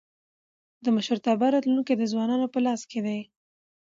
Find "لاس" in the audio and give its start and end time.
2.65-2.81